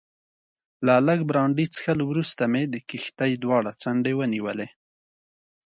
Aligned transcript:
له 0.85 0.93
لږ 1.07 1.19
برانډي 1.29 1.65
څښلو 1.73 2.03
وروسته 2.07 2.43
مې 2.51 2.63
د 2.73 2.75
کښتۍ 2.89 3.31
دواړې 3.43 3.71
څنډې 3.81 4.13
ونیولې. 4.17 4.67